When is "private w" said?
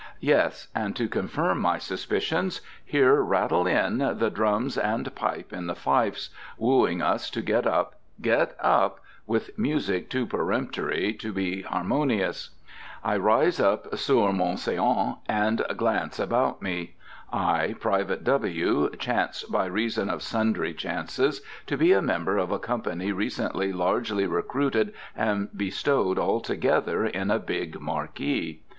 17.79-18.89